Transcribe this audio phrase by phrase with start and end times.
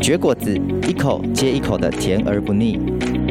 [0.00, 2.80] 绝果子，一口接一口的甜而不腻。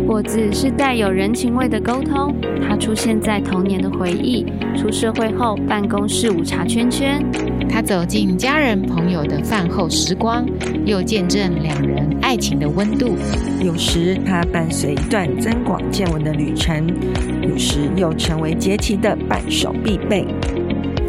[0.06, 4.46] 果子是带有人情味的沟通，它出现在童年的回忆，
[4.78, 7.26] 出社会后办公室午茶圈圈，
[7.68, 10.46] 它走进家人朋友的饭后时光，
[10.86, 13.18] 又见证两人爱情的温度。
[13.64, 16.88] 有时它伴随一段增广见闻的旅程，
[17.42, 20.24] 有时又成为节气的伴手必备。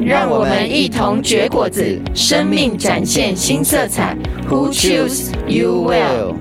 [0.03, 4.17] 让我们一同绝果子，生命展现新色彩。
[4.49, 6.37] Who choose you well？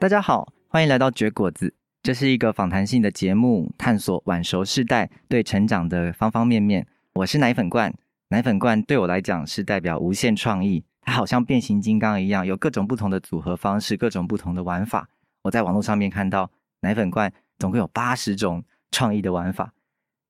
[0.00, 1.72] 大家好，欢迎来到绝果子。
[2.02, 6.84] 这是一个访谈性的节目，探索晚熟世代对成长的方方面面。
[7.12, 7.94] 我是奶粉罐，
[8.30, 10.82] 奶粉罐对我来讲是代表无限创意。
[11.02, 15.08] 它好像变形金刚一样，有各种不同的组合方式，各种不同的玩法。
[15.42, 16.50] 我在网络上面看到，
[16.80, 19.72] 奶粉罐总共有八十种创意的玩法。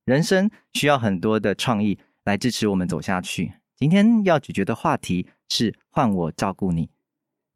[0.09, 3.53] 人生需要很多的创意来支持我们走下去。
[3.77, 6.89] 今天要解决的话题是“换我照顾你”。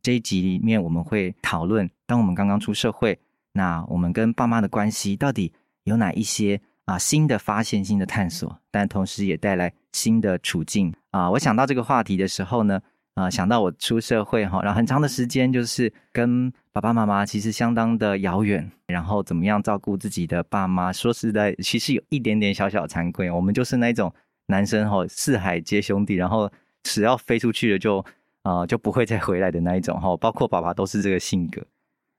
[0.03, 3.19] 这一集里面我们会讨论，当我们刚刚出社会，
[3.53, 5.51] 那我们跟爸妈的关系到底
[5.85, 11.31] 有哪一些啊新的发现、新的探索，但同时也带来新的处境啊。
[11.31, 12.83] 我想到这个话题的时候呢。
[13.15, 23.31] 啊、想到我出社会哈，然后很长的时间就是跟爸爸妈妈其实相当的遥远，然后怎么样照顾自己的爸妈，说实在，其实有一点点小小惭愧。
[23.31, 24.13] 我们就是那种
[24.47, 26.51] 男生哈，四海皆兄弟，然后
[26.83, 27.99] 只要飞出去了就
[28.43, 31.63] 啊、呃、就不会再回来的那一种哈，包括爸爸都是这个性格。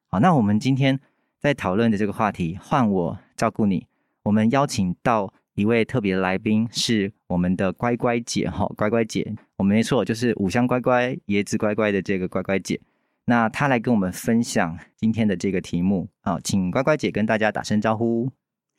[0.10, 1.00] 好，那我们今天
[1.40, 3.88] 在讨论的这个话题，换我照顾你，
[4.24, 5.34] 我们邀请到。
[5.56, 12.82] 一位特别的来宾是我们的乖乖姐哈，乖乖姐，我们没错，就是五香乖乖、椰子乖乖的这个乖乖姐。
[13.26, 18.32] 那她来跟我们分享今天的这个题目，好，请乖乖姐跟大家打声招呼。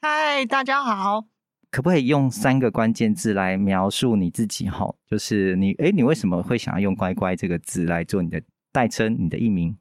[0.03, 1.25] 嗨，大家好。
[1.71, 4.69] 可不可以用三个关键字来描述你自己？
[4.69, 9.77] 哈，就是你，哎，你为什么会想要用乖乖这个字来做你的代称、你的艺名？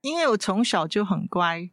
[0.00, 1.70] 因为我从小就很乖，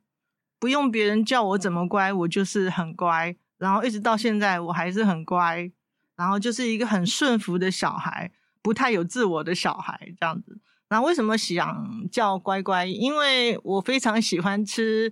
[0.59, 3.37] 不用别人叫我怎么乖，我就是很乖。
[3.65, 5.71] 然后一直到现在，我还是很乖，
[6.15, 8.31] 然后就是一个很顺服的小孩，
[8.61, 10.59] 不太有自我的小孩这样子。
[10.87, 12.85] 然后为什么想叫乖乖？
[12.85, 15.11] 因为我非常喜欢吃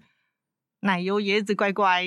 [0.81, 2.03] 奶油椰子乖乖，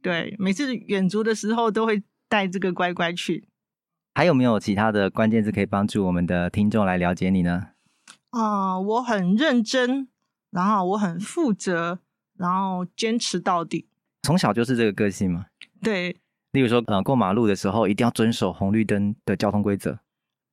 [0.00, 3.50] 对，每次远足的时候都会带这个乖乖去。
[4.14, 7.72] 还有没有其他的关键字可以帮助我们的听众来了解你呢？
[8.30, 10.08] 啊、呃，我很认真，
[10.50, 11.98] 然后我很负责，
[12.38, 13.87] 然后坚持到底。
[14.28, 15.46] 从小就是这个个性嘛？
[15.82, 16.14] 对，
[16.52, 19.98] 例如说，呃，过马路的时候一定要遵守红绿灯的交通规则。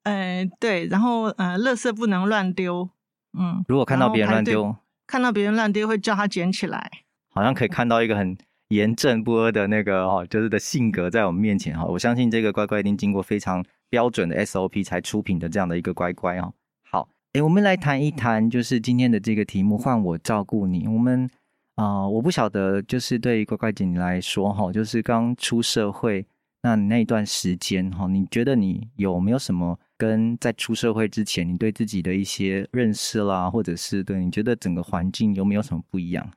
[0.03, 2.89] 呃，对，然后呃，垃圾不能乱丢。
[3.37, 4.73] 嗯，如果看到别人乱丢，
[5.05, 6.89] 看到别人乱丢会叫他捡起来。
[7.33, 8.37] 好像可以看到一个很
[8.69, 11.83] 严正不阿的那个哦，就是的性格在我们面前哈。
[11.83, 16.53] 我相信这个乖乖一定经过非常标准的 SOP 才出品的这样的一个乖乖哦。
[16.89, 20.87] 好，哎，我们来谈一谈，就是今天的这个题目，换我照顾你。
[20.87, 21.29] 我们。
[21.75, 26.25] 啊、我不晓得，就是对于乖乖姐你来说，哈，就是刚出社会，
[26.61, 36.31] 那你那一段时间，哈，你觉得你有没有什么跟在出社会之前，你对自己的一些认识啦，或者是对你觉得整个环境有没有什么不一样？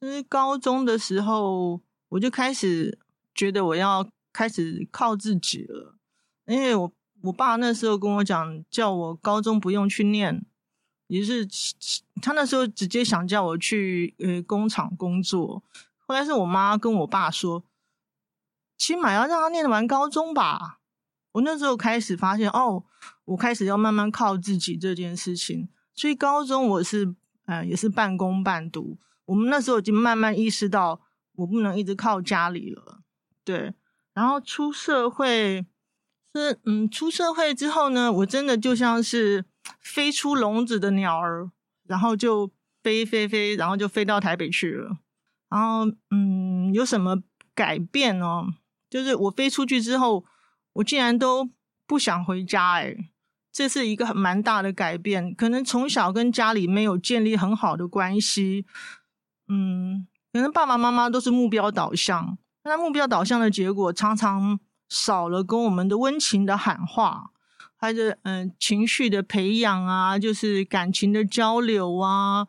[0.00, 2.98] 就是高中的时候，我就开始
[3.34, 5.96] 觉得我要开始靠自己了，
[6.46, 6.92] 因为我
[7.22, 10.44] 我爸那时候跟我讲，叫我高中不用去念。
[11.06, 11.46] 也是
[12.22, 15.62] 他那时候直接想叫我去呃工厂工作，
[16.06, 17.62] 后来是我妈跟我爸说，
[18.78, 20.80] 起码要让他念完高中吧。
[21.32, 22.84] 我那时候开始发现哦，
[23.26, 25.68] 我开始要慢慢靠自己这件事情。
[25.94, 28.96] 所以高中我是呃也是半工半读。
[29.26, 31.02] 我们那时候已经慢慢意识到，
[31.36, 33.00] 我不能一直靠家里了。
[33.44, 33.74] 对，
[34.14, 35.66] 然后出社会
[36.34, 39.44] 是嗯出社会之后呢，我真的就像是。
[39.80, 41.50] 飞出笼子的鸟儿，
[41.86, 42.50] 然后就
[42.82, 44.98] 飞飞飞，然后就飞到台北去了。
[45.50, 47.22] 然后，嗯，有什么
[47.54, 48.46] 改变呢？
[48.90, 50.24] 就是我飞出去之后，
[50.74, 51.48] 我竟然都
[51.86, 52.96] 不想回家，哎，
[53.52, 55.34] 这是一个很蛮大的改变。
[55.34, 58.66] 可能从小跟家里没有建立很好的关系，
[59.48, 64.58] 嗯，可能爸爸妈妈都是目标导向，那目标导向的结果，常常
[64.88, 67.30] 少了跟我们的温情的喊话。
[67.84, 72.46] 他的嗯情绪的培养啊，就是感情的交流啊，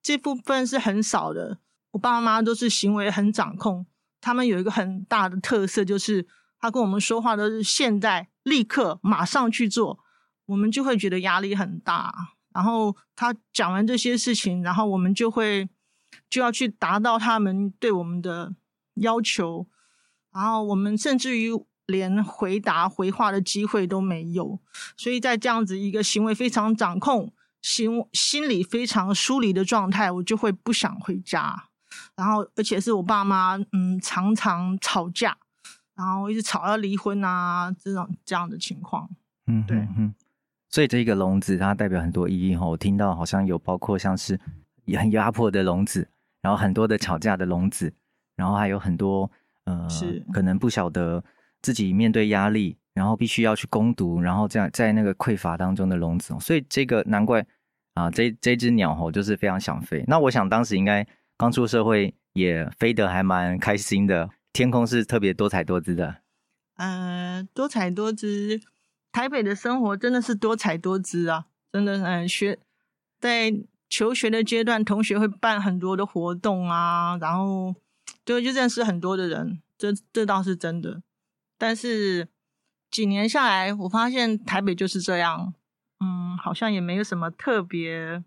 [0.00, 1.58] 这部分是很少的。
[1.90, 3.84] 我爸妈都是行为很掌控，
[4.20, 6.24] 他们有一个很大的特色，就是
[6.60, 9.98] 他跟我们说话都是现在立刻马上去做，
[10.46, 12.14] 我们就会觉得压力很大。
[12.54, 15.68] 然后他讲完这些事情，然后我们就会
[16.30, 18.54] 就要去达到他们对我们的
[18.94, 19.66] 要求，
[20.32, 21.50] 然后我们甚至于
[21.86, 24.58] 连回答回话的机会都没有。
[24.96, 31.64] 所以在这样子一个行为非常掌控、心心理非常疏离的状态，我就会不想回家。
[32.16, 35.36] 然后，而且是我爸妈，嗯，常常吵架，
[35.94, 39.08] 然后一直吵要离婚啊，这种这样的情况。
[39.46, 40.14] 嗯，对，嗯。
[40.70, 42.66] 所以这个笼子它代表很多意义哈。
[42.66, 44.40] 我听到好像有包括像是
[44.86, 46.08] 也很压迫的笼子，
[46.40, 47.92] 然后很多的吵架的笼子，
[48.36, 49.30] 然后还有很多
[49.64, 51.22] 呃，是可能不晓得
[51.62, 56.34] 自己面对压力，然后必须要去攻读，然后这样在那个匮乏当中的笼子。
[56.40, 57.46] 所以这个难怪
[57.94, 60.04] 啊，这这只鸟吼就是非常想飞。
[60.06, 61.06] 那我想当时应该。
[61.38, 66.18] 刚出社会也飞得还蛮开心的，天空是特别多彩多姿的。
[66.76, 68.60] 嗯、多彩多姿，
[69.10, 71.46] 台北的生活真的是多彩多姿啊！
[71.72, 72.60] 真的，嗯，学
[73.18, 73.52] 在
[73.90, 77.74] 求学的阶段，同学会办很多的活动啊，然后
[78.24, 81.02] 对，就认识很多的人，这这倒是真的。
[81.62, 82.26] 但是
[82.90, 85.54] 几年下来，我发现台北就是这样，
[86.00, 88.24] 嗯，好像也没有什么特别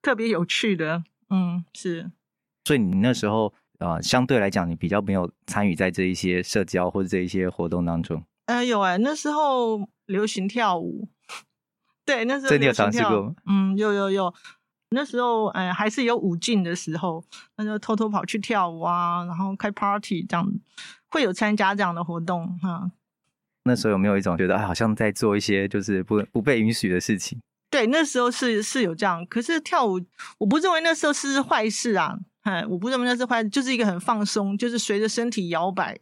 [0.00, 2.12] 特别有趣的，嗯，是。
[2.64, 8.24] 所以你那时候啊、呃，相对来讲，你比较没有参与在这一些社交或者这一些活动当中。
[8.46, 11.08] 呃，有哎、欸，那时候流行跳舞，
[12.06, 12.52] 对，那时候流行跳舞。
[12.52, 13.34] 这你有尝试过吗？
[13.46, 14.32] 嗯，有有有。
[14.90, 17.24] 那时候，哎、呃，还是有舞径的时候，
[17.56, 20.52] 那就偷偷跑去跳舞啊，然后开 party 这样，
[21.10, 22.90] 会有参加这样的活动哈。
[23.64, 27.40] 那时候有没有一种觉得，好像在做一些就是不不被允许的事情？
[27.70, 30.00] 对，那时候是是有这样，可是跳舞，
[30.38, 32.16] 我不认为那时候是坏事啊。
[32.42, 35.98] 哎，我不认为那是坏，就是一个很放松，就是随着身体摇摆，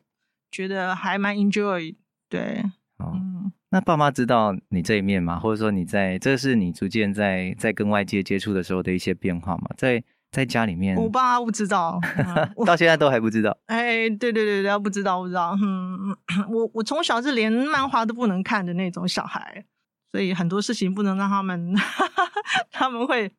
[0.50, 1.94] 觉得还蛮 enjoy。
[2.28, 2.64] 对，
[2.98, 3.31] 哦，嗯，
[3.72, 5.38] 那爸妈知道你这一面吗？
[5.38, 9.70] 或者说你在，这是你逐渐在在跟外界接触的时候的一些变化吗？
[9.78, 13.56] 在在家里面，我爸妈不知道， 嗯、到现在都还不知道。
[13.66, 15.56] 哎，对对对对，不知道不知道。
[15.62, 16.14] 嗯，
[16.50, 19.64] 我我从小是连漫画都不能看的那种小孩，
[20.12, 21.74] 所以很多事情不能让他们，
[22.70, 23.32] 他们会。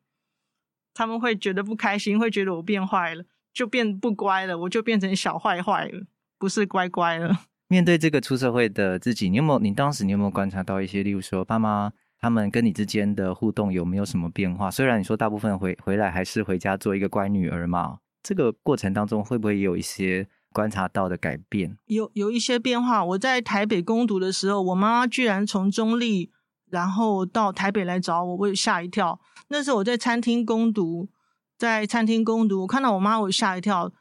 [0.96, 6.04] 他们会觉得不开心，会觉得我变坏了，就变不乖了，我就变成小坏坏了，
[6.38, 7.36] 不是乖乖了。
[7.68, 9.58] 面对这个出社会的自己，你有没有？
[9.58, 14.70] 你当时你有没有观察到一些，例如说爸妈他们跟你之间的互动有没有什么变化？
[14.70, 21.76] 虽然你说大部分回回来还是回家做一个乖女儿嘛，这个过程当中会不会有一些观察到的改变？
[21.86, 23.04] 有有一些变化。
[23.04, 26.30] 我在台北攻读的时候，我妈居然从中立。
[26.70, 29.20] 然后到台北来找我，我也吓一跳。
[29.46, 31.08] 那时候我在餐厅攻读，
[31.56, 33.92] 在餐厅攻读，我看到我妈，我吓一跳。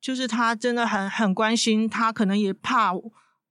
[0.00, 2.92] 就是他真的很很关心，他可能也怕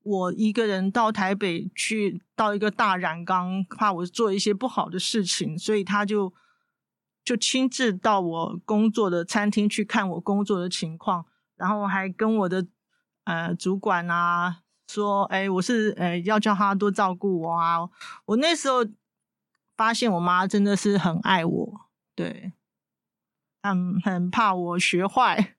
[0.04, 6.34] 我一个人到台北去，到一个大染缸，怕我做一些不好的事情，所以他就
[7.24, 12.66] 就亲自到我工作的餐厅去看我工作的情况，然后还跟我的
[13.26, 14.60] 呃主管啊。
[14.90, 17.80] 说，哎，我是，呃，要叫他多照顾我啊！
[18.24, 18.86] 我那时候
[19.76, 21.82] 发现我妈真的是很爱我，
[22.16, 22.54] 对，
[23.62, 25.57] 很很怕我学坏，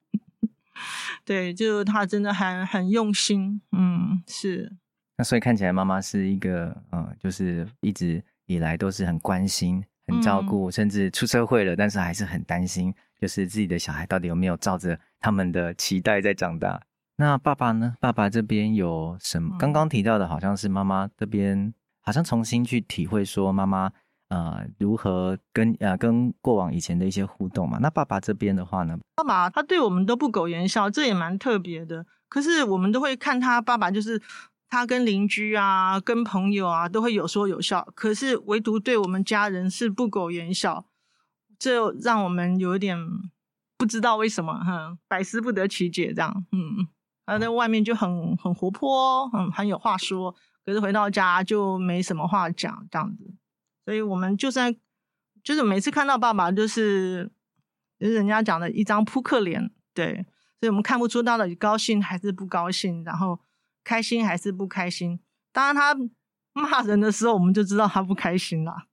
[1.25, 4.77] 对，就他真的很很用心，嗯，是。
[5.17, 16.81] 那所以看起来妈妈是一个，嗯，就是一直以来都是很关心、很照顾，嗯、甚至出社会了，但是还是很担心，就是自己的小孩到底有没有照着他们的期待在长大。
[17.17, 17.95] 那爸爸呢？
[17.99, 19.57] 爸爸这边有什么？
[19.59, 23.91] 刚刚提到的，好像是妈妈这边，好像重新去体会说妈妈
[24.29, 27.77] 呃如何跟呃跟过往以前的一些互动嘛。
[27.79, 28.97] 那爸爸这边的话呢？
[29.15, 32.05] 爸爸他对我们都不苟言笑，这也蛮特别的。
[32.27, 34.21] 可是我们都会看他爸爸，就是
[34.69, 40.85] 他跟邻居啊、跟朋友啊都会有说有笑，可是唯独对我们家人是不苟言笑，
[41.57, 42.97] 这让我们有点
[43.77, 46.87] 不知道为什么，哼，百思不得其解这样，嗯。
[47.25, 50.33] 他在外面就很很活泼，很很有话说，
[50.65, 53.31] 可是回到家就没什么话讲这样子。
[53.89, 54.71] 所以我们就算，
[55.43, 57.27] 就是每次看到爸爸，就是
[57.97, 60.13] 就是人家讲的一张扑克脸，对，
[60.59, 63.39] 所以我们看不出他到底高兴还是不高兴，然后
[63.83, 65.19] 开心还是不开心。
[65.51, 65.97] 当然他
[66.53, 68.83] 骂人的时候，我们就知道他不开心了。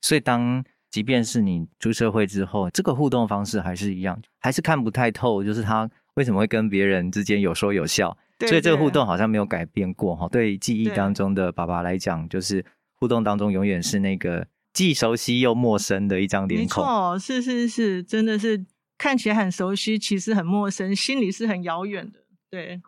[0.00, 5.90] 所以当即便是你出社会之后，这个互动方式还是一样，还是看不太透，就是他。
[6.14, 8.16] 为什么会跟别人之间有说有笑？
[8.38, 10.28] 对对，所以这个互动好像没有改变过哈。
[10.28, 12.64] 对记忆当中的爸爸来讲，就是
[13.04, 16.82] 互动当中永远是那个既熟悉又陌生的一张脸孔。
[16.82, 18.64] 没错，是是是，真的是
[18.96, 22.20] 看起来很熟悉，其实很陌生，心里是很遥远的。
[22.50, 22.80] 对，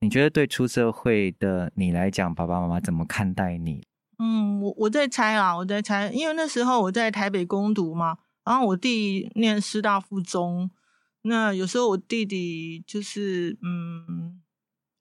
[0.00, 3.82] 你觉得对出社会的你来讲，爸爸妈妈怎么看待你？
[4.18, 10.70] 嗯，我我在猜啊，我在猜，因为那时候我在台北攻读嘛，然后我弟念师大附中。
[11.22, 14.42] 那有时候我弟弟就是，嗯，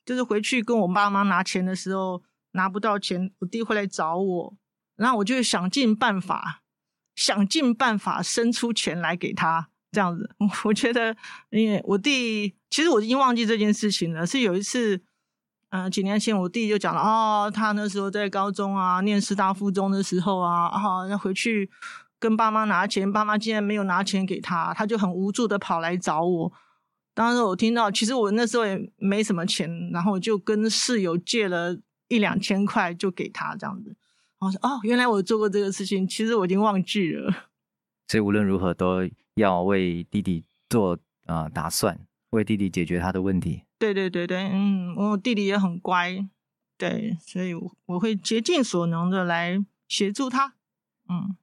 [0.05, 2.23] 就是回去跟我爸妈拿钱的时候
[2.55, 4.57] 拿不到钱，我弟会来找我，
[4.95, 6.63] 然后我就想尽办法，
[7.15, 10.29] 想尽办法生出钱来给他，这样子。
[10.65, 11.15] 我觉得，
[11.51, 15.03] 因为我弟其实我已经忘记这件事情了，是有一次。
[15.71, 21.69] 嗯、几年前我弟就讲了，哦，他那时候在高中啊，念师大附中的时候啊，啊，要回去
[22.17, 26.53] 跟爸妈拿钱，爸妈竟然没有拿钱给他，他就很无助的跑来找我。
[27.13, 33.95] 当时我听到，其实我那时候也没什么钱，然后就跟室友借了一两千块就给他这样子。
[34.39, 37.31] 我说，哦，原来我做过这个事情，其实我已经忘记了。
[38.07, 40.93] 所以无论如何都要为弟弟做
[41.25, 41.99] 啊、呃、打算，
[42.31, 43.63] 为弟弟解决他的问题。
[43.79, 46.27] 对对对对，嗯，我弟弟也很乖，
[46.77, 47.53] 对，所以
[47.85, 50.53] 我会竭尽所能的来协助他。
[51.09, 51.35] 嗯，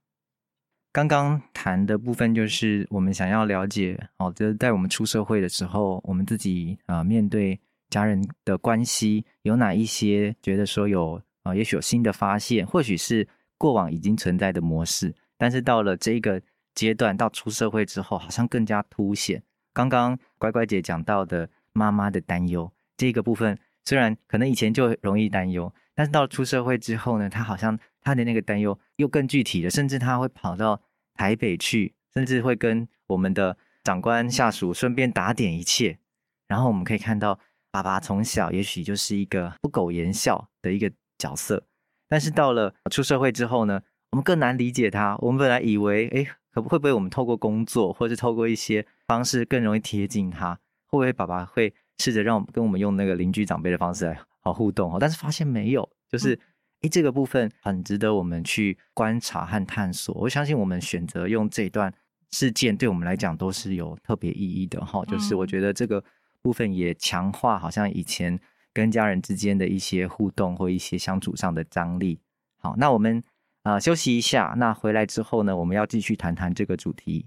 [0.93, 7.61] 刚刚谈的部分就是我们想要了解，哦，就是在我们出社会的时候，我们自己啊、呃、面对
[7.93, 16.43] 家人的关系有哪一些觉得说有啊、也许有新的发现，或许是过往已经存在的模式，但是到了这个
[16.75, 19.43] 阶段，到出社会之后，好像更加凸显。
[19.73, 21.49] 刚刚乖乖姐讲到的。
[21.75, 30.83] 妈妈的担忧这个部分，虽然可能以前就容易担忧，但是到了出社会之后呢，他好像他的那个担忧又更具体了，甚至他会跑到
[31.15, 35.99] 台北去，甚至会跟我们的长官下属顺便打点一切。
[36.47, 37.41] 然后我们可以看到，
[37.73, 41.65] 爸爸从小也许就是一个不苟言笑的一个角色，
[42.07, 45.17] 但是到了出社会之后呢，我们更难理解他。
[45.21, 50.55] 我们本来以为，哎，可不会不会我们透过工作，或是透过一些方式更容易贴近他？
[50.87, 54.99] 会不会爸爸会试着让我们跟我们用那个邻居长辈的方式来好互动？
[55.01, 56.39] 但是发现没有，就是
[56.83, 60.15] 诶，这个部分很值得我们去观察和探索。
[60.17, 61.91] 我相信我们选择用这段
[62.33, 65.03] 事件，对我们来讲都是有特别意义的哈。
[65.07, 66.05] 就是我觉得这个
[66.43, 68.39] 部分也强化好像以前
[68.73, 72.21] 跟家人之间的一些互动或一些相处上的张力。
[72.59, 73.23] 好，那我们
[73.63, 77.27] 啊、休息一下，那回来之后呢，我们要继续谈谈这个主题。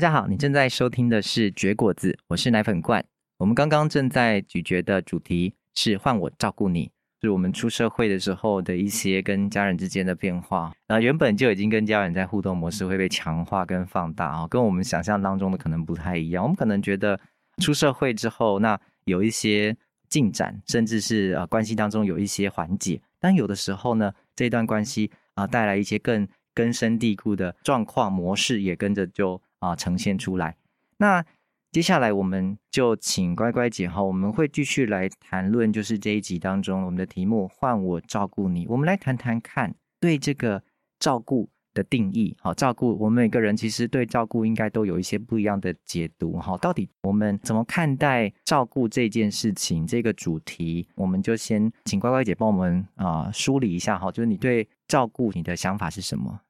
[0.00, 3.04] 大家好，你正在收听的是绝果子，我是奶粉罐。
[3.36, 6.86] 我们刚刚正在咀嚼的主题是换我照顾你，
[7.20, 10.72] 就是我们出社会的时候的一些跟家人之间的变化。
[10.86, 16.44] 呃，原本就已经跟家人在互动模式会被强化跟放大啊，跟我们想象当中的可能不太一样。
[16.44, 17.20] 我们可能觉得
[17.58, 19.76] 出社会之后，那有一些
[20.08, 29.42] 进展，甚至是呃关系当中有一些缓解，但有的时候呢，这段关系啊带来一些更根深蒂固的状况模式，也跟着就。
[29.60, 30.56] 啊，呈现出来。
[30.98, 31.24] 那
[31.72, 38.66] 接下来我们就请乖乖姐哈，我们会继续来谈论，就是这一集当中我们的题目“换我照顾你”。
[38.68, 40.60] 我们来谈谈看，对这个
[40.98, 42.36] 照顾的定义。
[42.40, 46.32] 好，照顾我们每个人其实对照顾应该都有一些不一样的解读。
[46.40, 49.86] 哈，到底我们怎么看待照顾这件事情？
[49.86, 53.96] 这个主题，我们就先请乖乖姐帮我们啊梳理一下。
[53.96, 56.40] 哈，就是你对照顾你的想法是什么？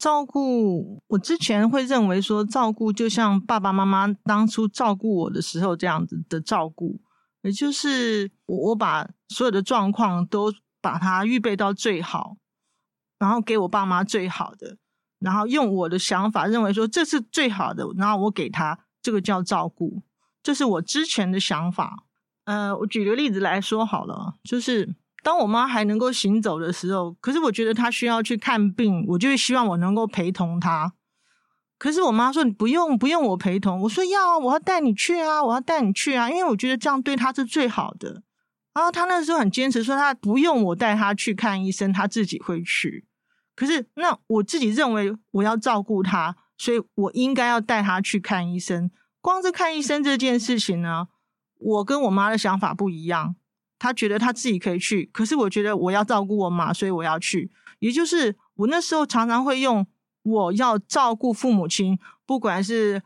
[0.00, 7.02] 照顾，我之前会认为说，照顾就像爸爸妈妈当初照顾我的时候这样子的照顾，
[7.42, 12.38] 也就是我我把所有的状况都把它预备到最好，
[13.18, 14.78] 然后给我爸妈最好的，
[15.18, 20.02] 然后用我的想法认为说这是最好的，然后我给他，这个叫照顾，
[20.42, 22.04] 这是我之前的想法。
[22.46, 24.96] 呃，我举个例子来说好了，就是。
[25.22, 30.92] 当我妈还能够行走的时候，可是我觉得她需要去看病，我就会希望我能够陪同她。
[31.78, 38.22] 可是我妈说：“你不用，不用我陪同。”我说：“要啊，我要带你去啊，我要带你去啊，因为我觉得这样对她是最好的。”
[38.74, 43.06] 然后她那时候很坚持说：“她不用我带她去看医生，她自己会去。”
[43.56, 48.90] 可是那我自己认为我要照顾她，所以我应该要带她去看医生。
[49.22, 51.08] 光是看医生这件事情呢，
[51.58, 53.36] 我跟我妈的想法不一样。
[53.80, 57.50] 他觉得他自己可以去，可是我觉得我要照顾我妈，所以我要去。
[57.78, 59.86] 也就是我那时候常常会用
[60.22, 63.02] 我要照顾父母亲，不管是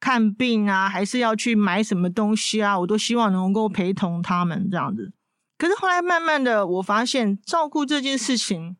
[0.00, 5.12] 看病啊，还是要去买什么东西啊，我都希望能够陪同他们这样子。
[5.58, 8.78] 可是后来慢慢的，我发现照顾这件事情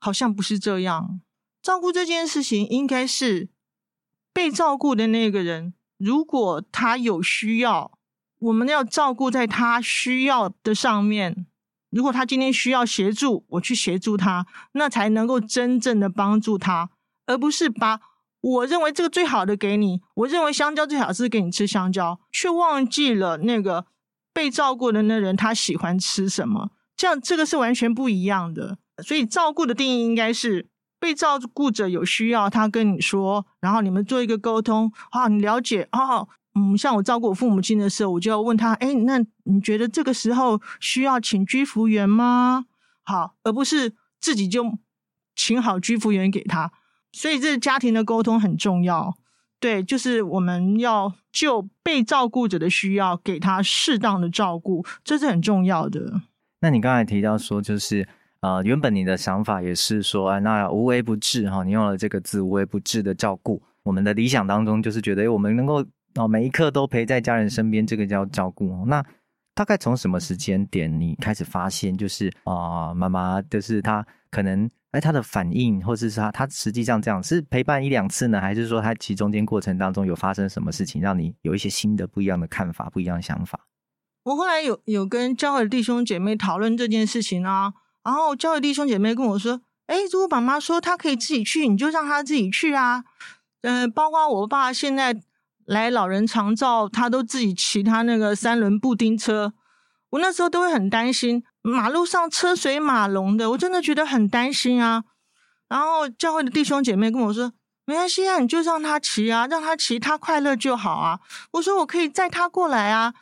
[0.00, 1.20] 好像不是这样。
[1.62, 3.50] 照顾这件事情应该是
[4.32, 7.97] 被照顾的那个人，如果他有需要。
[8.38, 11.46] 我们要照顾在他需要的上面。
[11.90, 16.90] 如果他今天需要协助，我去协助他，那才能够真正的帮助他，
[17.26, 18.00] 而不是把
[18.40, 23.86] 我认为这个最好的给你，我认为香蕉最好是给你吃香蕉，却忘记了那个
[24.34, 28.76] 被照顾的那人他喜欢吃什么，这样这个是完全不一样的。
[29.02, 30.68] 所以照顾的定义应该是
[31.00, 36.26] 被照顾者有需要，他跟你说，然后你们做一个沟通啊，你了解啊。
[36.58, 42.64] 嗯，像我照顾我父母亲的时候，我就要问他：哎，那你觉得这个时候需要请居服员吗？
[43.04, 44.76] 好，而不是自己就
[45.36, 46.72] 请好居服员给他。
[47.12, 49.16] 所以，这家庭的沟通很重要。
[49.60, 56.20] 对，就是我们要就被照顾者的需要，给他适当的照顾，这是很重要的。
[56.60, 58.06] 那你刚才提到说，就是
[58.40, 63.62] 呃，原本你的想法也是说，啊，那无微不至哈，你用了这个字“无微不至”的照顾。
[63.84, 65.84] 我们的理想当中，就是觉得，我们能够。
[66.18, 68.84] 哦，每一刻都陪在家人身边，这个叫照顾。
[68.86, 69.04] 那
[69.54, 83.66] 大概从什么时间点你开始发现，就是啊、妈妈就是她可能哎，她的反应，或者是她她实际上这样是陪伴一两次呢，还是说她其中间过程当中有发生什么事情，让你有一些新的不一样的看法、不一样的想法？
[84.24, 87.72] 我后来有有跟教会弟兄姐妹讨论这件事情啊，
[88.04, 93.04] 然后教会弟兄姐妹跟我说：“哎，如果爸妈说他可以自己去，你就让他自己去啊。”
[93.62, 95.20] 嗯，包括我爸现在。
[95.68, 99.52] 来老人长照，他都自己骑他那个三轮布丁车。
[100.08, 105.04] 我那时候都会很担心，马路上车水马龙的，我真的觉得很担心啊。
[105.68, 107.52] 然后教会的弟兄姐妹跟我说
[107.84, 111.20] ：“没关系啊，你就让他骑啊，让他骑，他快乐就好啊。”
[111.52, 113.12] 我说：“我可以载他过来啊。”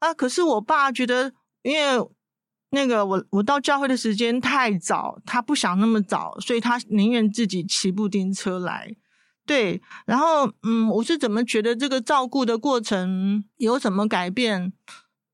[0.00, 2.04] 啊，可是我爸觉得，因为
[2.70, 8.96] 那个我我到教会的时间太早，他不想那么早，所以他宁愿自己骑布丁车来。
[9.44, 14.72] 对，然后嗯，我是怎么觉得这个照顾的过程有什么改变？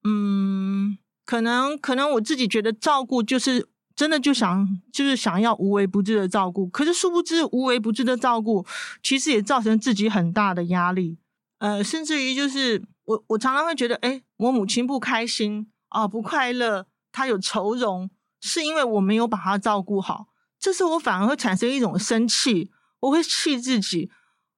[0.02, 0.96] 嗯，
[1.26, 8.64] 可能可能我自己觉得照顾就是真的就想就是想要无微不至的照顾，可是殊不知无微不至的照顾
[9.02, 11.18] 其实也造成自己很大的压力，
[11.58, 18.08] 呃，甚至于就是我我常常会觉得，哎，我母亲不开心啊，不快乐，她有愁容，
[18.40, 22.70] 是因为我没有把她照顾好，这时候我反而会产生一种生气。
[23.00, 24.10] 我会气自己，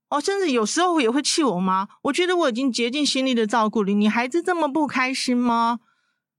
[0.08, 1.88] 哦，甚至有时候也会气我妈。
[2.02, 5.80] 我觉得我已经竭尽心力的照顾你，你孩子这么不开心吗？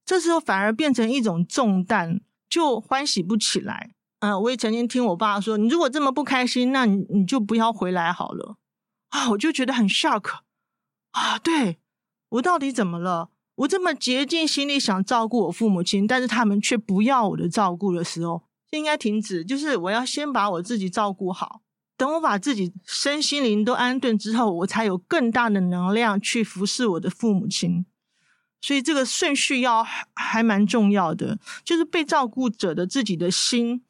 [0.06, 3.92] 这时候反而变成一种重担，就欢喜不起来。
[4.20, 8.58] 嗯、我也曾经听我爸说：“你如果这么不开心，那你你就不要回来好了。”
[9.10, 10.40] 啊，我就觉得很 shock
[11.12, 11.40] 啊！
[11.40, 11.80] 对，
[12.30, 13.30] 我到底怎么了？
[13.56, 19.44] 我这么竭尽心力想照顾我父母亲，但是他们却不要我的照顾的时候，就应该停止。
[19.44, 21.62] 就是我要先把我自己照顾好。
[22.02, 27.86] 等我把自己身心灵都安顿之后，我才有更大的能量去服侍我的父母亲。
[28.60, 29.86] 所以这个顺序要
[30.16, 33.84] 还蛮重要的，就是被照顾者的自己的心，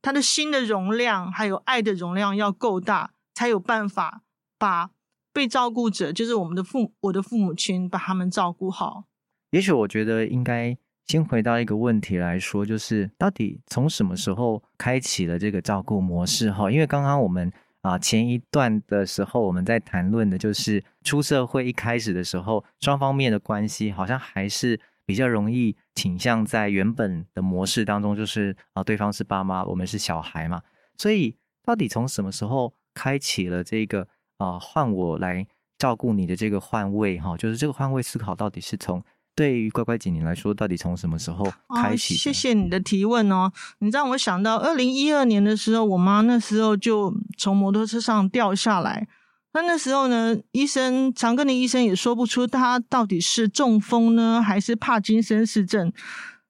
[0.00, 4.22] 他的心的容量还有爱的容量要够大，才有办法
[4.56, 4.90] 把
[5.32, 9.06] 被照顾者，就是我们的父我的父母亲，把他们照顾好。
[9.50, 10.78] 也许我觉得应该。
[11.06, 16.50] 先回到一个问题来说，就是到底从什么时候开启了这个照顾模式？
[16.50, 30.60] 哈，因为刚刚我们啊前一段的时候我们在谈论的就是出社会一开始的时候，双方面的关系好像还是比较容易倾向在原本的模式当中，就是啊对方是爸妈，我们是小孩嘛。
[30.98, 35.46] 所以到底从什么时候开启了这个啊换我来
[35.78, 37.16] 照顾你的这个换位？
[37.20, 39.00] 哈，就是这个换位思考到底是从。
[39.36, 41.44] 对于乖乖姐你来说，到底从什么时候
[41.76, 42.14] 开始？
[42.14, 43.52] 哦，谢谢你的提问哦。
[43.80, 49.06] 你让我想到二零一二年的时候，我妈那时候就从摩托车上掉下来。
[49.52, 55.92] 那那时候呢，医生常跟的医生也说不出她到底是中风呢，还是帕金森氏症。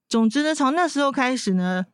[0.08, 1.86] 总之呢，从那时候开始呢，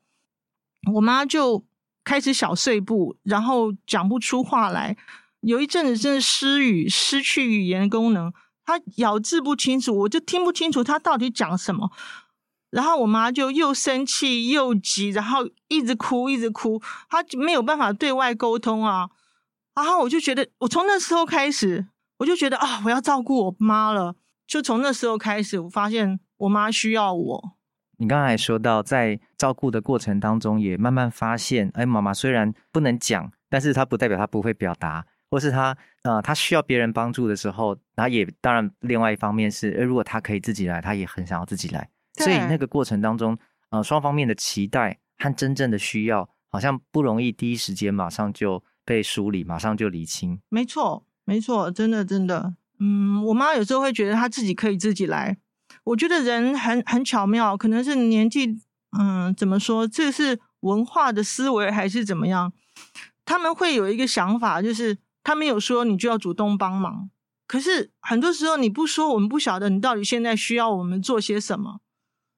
[0.93, 1.65] 我妈就
[2.05, 4.95] 开始小碎步，然后讲不出话来，
[5.41, 8.31] 有一阵子真的失语，失去语言功能。
[8.65, 11.91] 他咬字不清楚，我就听不清楚他到底讲什么。
[12.71, 19.11] 然后我妈就又生气又急，然后一直哭一直哭，她没有办法对外沟通啊。
[19.75, 21.87] 然后我就觉得，我从那时候开始，
[22.19, 24.17] 我就觉得啊，我要照顾我妈了。
[24.47, 27.57] 就从那时候开始，我发现我妈需要我。
[27.99, 35.07] 你刚才说到，在照顾的过程当中，也慢慢发现，哎，妈妈虽然不能讲，但是她不代表她不会表达。
[35.33, 41.89] 或是他呃，他需要别人帮助的时候，然后也当然，另外一方面是，如果他可以自己来，他也很想要自己来。
[42.19, 43.39] 所以那个过程当中，
[43.71, 50.39] 呃，双方面的期待和真正的需要，好像不容易第一时间马上就被梳理，马上就理清。
[50.51, 55.39] 没错，没错，真的真的，嗯，我妈有时候会觉得她自己可以自己来。
[55.85, 58.61] 我觉得人很很巧妙，可能是年纪，
[58.99, 62.53] 嗯，怎么说，这是文化的思维还是怎么样？
[63.25, 67.11] 他们会有一个想法，就是他没有说你就要主动帮忙。
[67.47, 71.81] 可是很多时候你不说，我们不晓得你到底现在需要我们做些什么。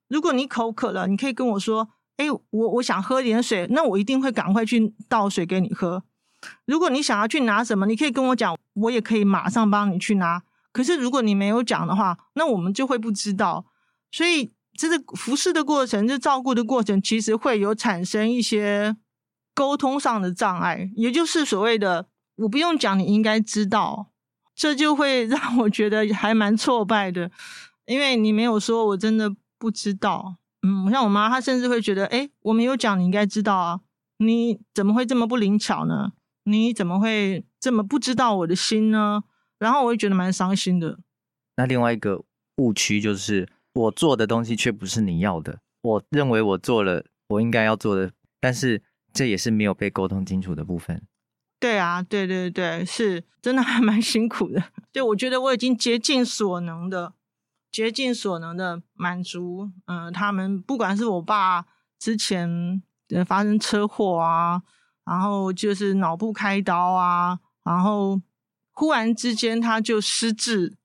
[0.09, 6.03] 如果你口渴了，你可以跟我说：“哎，我我想喝点水。”那我一定会赶快去倒水给你喝。
[6.67, 10.43] 如果你想要去拿什么，你可以跟我讲，我也可以马上帮你去拿。
[10.73, 13.65] 可是如果你没有讲的话，那我们就会不知道。
[14.11, 18.97] 所以这个服侍的过程，这照顾的过程，其实会有产生一些
[19.55, 24.11] 沟通上的障碍，也就是所谓的“我不用讲，你应该知道”，
[24.55, 27.31] 这就会让我觉得还蛮挫败的，
[27.87, 30.37] 因为你没有说，我真的不知道。
[30.63, 33.81] 嗯，像我妈，她甚至会觉得：“诶，我没有讲，你应该知道啊，
[34.19, 36.13] 你怎么会这么不灵巧呢？
[36.45, 39.25] 你怎么会这么不知道我的心呢？”
[39.59, 40.99] 然后我会觉得蛮伤心的。
[41.57, 42.25] 那另外一个
[42.57, 45.59] 误区就是，我做的东西却不是你要的。
[45.83, 51.03] 我认为我做了我应该要做的，但是这也是没有被沟通清楚的部分。
[51.65, 54.63] 对啊，对对对，是真的还蛮辛苦的。
[54.93, 57.15] 对，我觉得我已经竭尽所能的，
[57.73, 59.71] 竭尽所能的满足。
[59.87, 61.65] 嗯、他们不管是我爸
[61.99, 62.83] 之前
[63.27, 64.61] 发生车祸啊，
[65.07, 68.21] 然后就是脑部开刀啊，然后。
[68.77, 70.77] 忽然之间他就失智，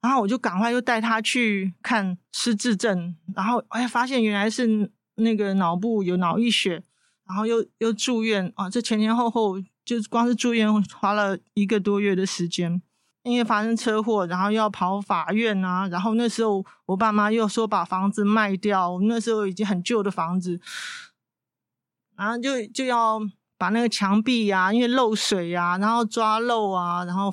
[0.00, 6.84] 然后我就赶快又带他去看失智症，然后哎发现原来是那个脑部有脑溢血，
[7.26, 12.80] 然后又又住院啊，这前前后后就光是住院花了一个多月的时间，
[13.22, 20.60] 因为发生车祸，然后又要跑法院啊，然后那时候我爸妈又说把房子卖掉，那时候已经很旧的房子，
[22.16, 23.20] 然后就就要。
[23.56, 27.32] 把那个墙壁呀、因为漏水呀、然后抓漏啊，然后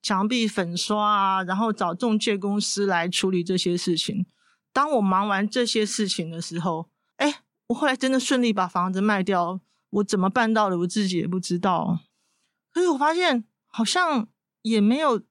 [0.00, 4.24] 墙壁粉刷啊，然后找中介公司来处理这些事情。
[4.72, 9.60] 当我忙完这些事情的时候，哎，我后来真的顺利把房子卖掉。
[9.96, 12.00] 我怎么办到的，我自己也不知道。
[12.72, 14.28] 可是我发现好像
[14.62, 15.22] 也没有，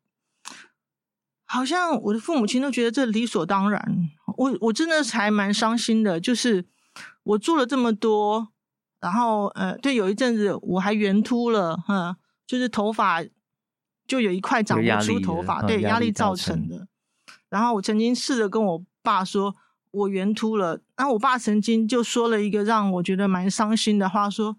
[1.45, 4.09] 好像我的父母亲都觉得这理所当然。
[4.37, 6.65] 我我真的还蛮伤心的，就是
[7.23, 8.49] 我做了这么多。
[8.99, 13.23] 然后，呃，对，有一阵子我还圆秃了，哈，就是头发
[14.07, 16.87] 就有一块长不出头发，对，压力造成的。
[17.49, 19.55] 然后我曾经试着跟我爸说，
[19.95, 20.81] 我圆秃了。
[20.95, 24.57] 然后我爸曾经就说了一个让我觉得蛮伤心的话，说：“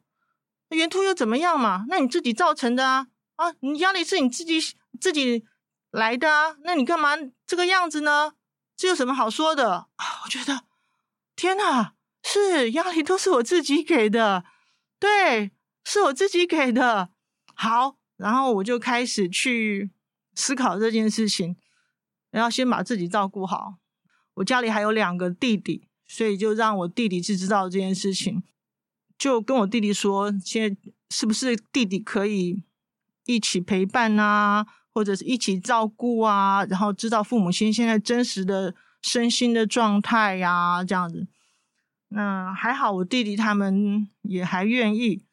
[0.70, 1.84] 圆秃又怎么样嘛？
[1.88, 4.58] 那你自己造成的啊，啊，你压力是你自己
[5.00, 5.44] 自己
[5.90, 7.10] 来的啊，那你干嘛
[7.46, 8.32] 这个样子呢？
[8.76, 9.88] 这有什么好说的？
[9.96, 10.62] 啊，我觉得，
[11.34, 11.92] 天哪！”
[12.28, 14.44] 是压力都是我自己给的，
[14.98, 15.52] 对，
[15.84, 17.10] 是我自己给的。
[17.54, 19.92] 好，然后我就开始去
[20.34, 21.56] 思考这件事情，
[22.32, 23.76] 然后先把自己照顾好。
[24.36, 28.42] 我家里还有两个弟弟，所以就让我弟弟去知道这件事情，
[29.18, 30.76] 就跟我弟弟说，现在
[31.10, 32.62] 是不是弟弟可以
[33.24, 41.26] 一起陪伴啊，或者是一起照顾啊，然后知道父母亲现在真实的身心的状态呀，啊，这样子。
[42.08, 45.24] 那还好，我弟弟他们也还愿意，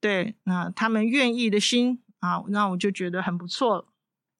[0.00, 3.86] 对，那他们愿意的心啊，那我就觉得很不错了。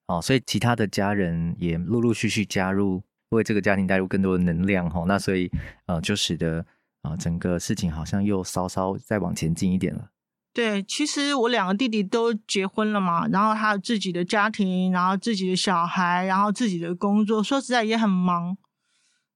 [0.07, 5.05] 哦，所以其他的家人也陆陆续续加入，为这个家庭带入更多的能量哈、哦。
[5.07, 5.51] 那所以
[5.85, 6.65] 呃，就使得
[7.01, 10.09] 啊、呃，整个事情好像又稍稍再往前进一点了。
[10.53, 18.57] 对，其实我两个弟弟都结婚了嘛，然后他有自己的家庭，然后自己的小孩，然后自己的工作，说实在也很忙。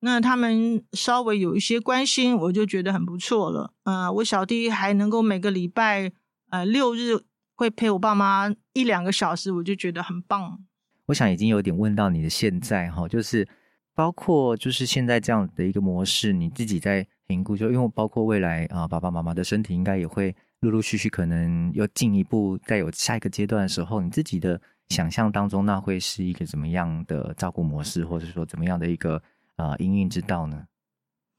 [0.02, 3.74] 那他们稍微有一些关心，我就觉得很不错了。
[3.86, 6.12] 呃，我小弟还能够每个礼拜
[6.50, 7.22] 呃六日
[7.56, 10.60] 会陪我爸妈一两个小时，我就觉得很棒。
[11.06, 13.48] 我想已经有点问到你的现在哈，就是
[13.96, 29.24] 包括就是现在这样的一个模式，你自己在评估，就因为包括未来啊，爸爸妈妈的身体应该也会陆陆续续可能又进一步再有下一个阶段的时候，你自己的想象当中，那会是一个怎么样的照顾模式，或者说怎么样的一个？
[29.58, 30.66] 啊，营运之道呢？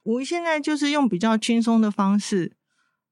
[0.02, 2.56] 我现在就是用比较轻松的方式，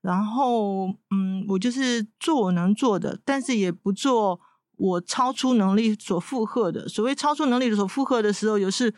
[0.00, 4.40] 然后嗯，我就是做我能做的，但是也不做
[4.78, 6.88] 我超出能力所负荷的。
[6.88, 8.94] 所谓超出能力所负荷的时候，有时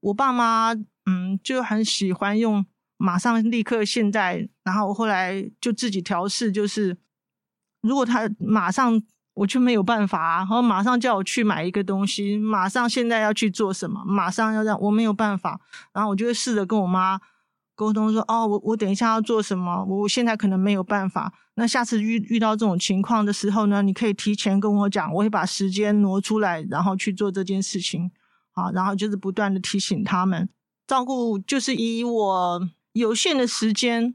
[0.00, 0.72] 我爸妈
[1.06, 2.64] 嗯就很喜欢用
[2.96, 6.96] 马上立刻现在，然后我后来就自己调试，就是
[7.80, 9.02] 如果他马上。
[9.38, 15.60] 我就没有办法，然后马上叫我去买一个东西，马上现在要去做什么，马上要让我没有办法，
[15.92, 17.20] 然后我就会试着跟我妈
[17.76, 28.10] 沟通说，哦，我我等一下要做什么，我现在可能没有办法，那下次遇遇到这种情况的时候呢，你可以提前跟我讲，我会把时间挪出来，然后去做这件事情，
[28.58, 30.48] 好，然后就是不断的提醒他们，
[30.86, 34.14] 照顾就是以我有限的时间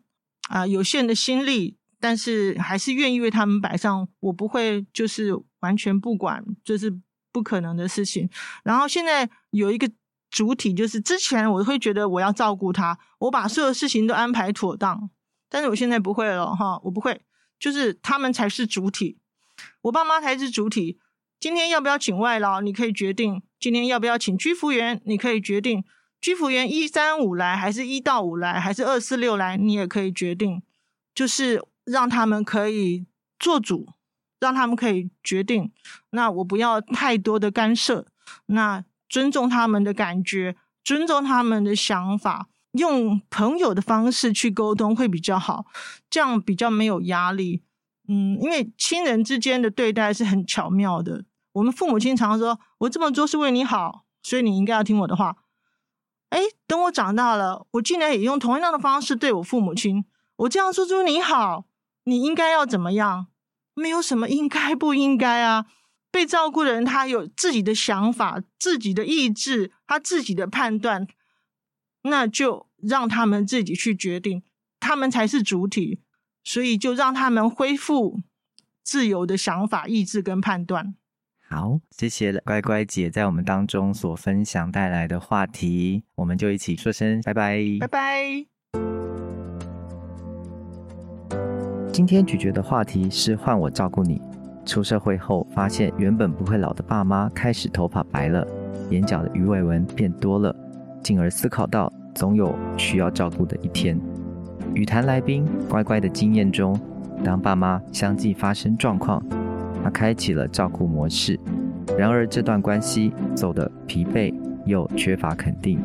[0.50, 1.78] 啊，有限的心力。
[2.04, 6.94] 但是还是愿意为他们摆上，我不会就是完全不管，这是
[7.32, 8.30] 不可能的事情。
[8.62, 9.90] 然后现在有一个
[10.30, 15.10] 主体，就是之前我会觉得我要照顾他，我把所有事情都安排妥当，
[15.48, 17.22] 但是我现在不会了哈，我不会，
[17.58, 19.18] 就是他们才是主体，
[19.84, 21.00] 我爸妈才是主体。
[21.44, 25.84] 今天要不要请外劳，你可以决定；今天要不要请居服员，你可以决定。
[26.22, 30.64] 居服员一三五来，还是一到五来，还是二四六来，你也可以决定。
[31.14, 33.06] 就是让他们可以
[33.38, 33.90] 做主，
[34.40, 35.70] 让他们可以决定。
[36.12, 38.08] 那我不要太多的干涉，
[38.46, 45.66] 那尊重他们的感觉，尊重他们的想法，用朋友的方式去沟通会比较好，
[46.10, 47.64] 这样比较没有压力。
[48.08, 51.26] 嗯，因为亲人之间的对待是很巧妙的。
[51.54, 55.38] 我们父母亲常说：“我这么做是为你好，所以你应该要听我的话。”
[56.30, 60.06] 哎，等我长大了，我竟然也用同样的方式对我父母亲。
[60.38, 61.66] 我这样说出你好，
[62.06, 63.28] 你应该要怎么样？
[63.76, 65.68] 没有什么应该不应该啊。
[66.10, 71.08] 被照顾的人他有自己的想法、自己的意志、他自己的判断，
[72.04, 74.44] 那就让他们自己去决定，
[74.80, 76.02] 他们才是主体，
[76.44, 78.22] 所以就让他们恢复
[78.84, 80.96] 自由的想法、意志跟判断。
[81.54, 88.46] 好，谢谢乖乖姐在我们当中所分享带来的话题，我们就一起说声拜拜，拜拜。
[91.92, 94.20] 今天咀嚼的话题是换我照顾你。
[94.66, 98.48] 出社会后，发现原本不会老的爸妈开始头发白了，
[98.90, 100.56] 眼角的鱼尾纹变多了，
[101.04, 103.96] 进而思考到总有需要照顾的一天。
[104.74, 106.76] 语谈来宾乖乖的经验中，
[107.24, 109.24] 当爸妈相继发生状况。
[109.84, 111.38] 他开启了照顾模式，
[111.98, 114.34] 然而这段关系走得疲惫
[114.66, 115.78] 又缺乏肯定，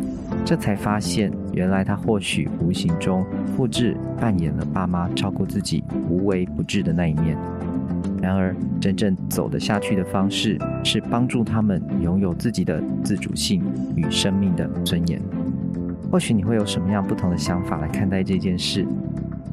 [0.45, 7.37] 这才发现原来他或许无形中复制扮演了爸妈照顾自己无微不至的那一面。
[8.23, 13.63] 然而真正走得下去的方式是帮助他们拥有自己的自主性
[13.97, 15.21] 与生命的尊严。
[16.11, 18.87] 或许你会有什么样不同的想法来看待这件事？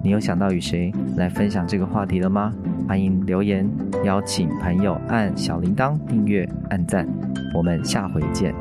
[0.04, 2.54] 你有想到与谁来分享这个话题了吗？
[2.88, 3.68] 欢迎留言，
[4.04, 7.08] 邀请朋友按小铃铛订阅、按赞，
[7.54, 8.54] 我们下回见。